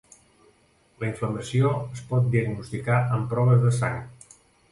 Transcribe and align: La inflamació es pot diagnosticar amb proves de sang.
La 1.01 1.05
inflamació 1.09 1.73
es 1.97 2.01
pot 2.13 2.31
diagnosticar 2.37 2.97
amb 3.17 3.31
proves 3.35 3.63
de 3.67 3.77
sang. 3.83 4.01